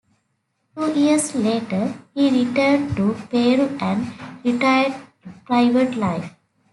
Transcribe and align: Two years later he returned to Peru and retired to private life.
Two 0.75 0.99
years 0.99 1.35
later 1.35 1.93
he 2.15 2.31
returned 2.31 2.95
to 2.97 3.13
Peru 3.29 3.77
and 3.79 4.11
retired 4.43 4.95
to 5.23 5.29
private 5.45 5.95
life. 5.95 6.33